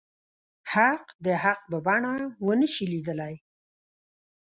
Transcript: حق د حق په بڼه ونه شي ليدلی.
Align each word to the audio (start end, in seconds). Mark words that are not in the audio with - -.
حق 0.73 1.03
د 1.25 1.27
حق 1.43 1.59
په 1.71 1.77
بڼه 1.85 2.13
ونه 2.45 2.67
شي 2.73 2.85
ليدلی. 2.91 3.33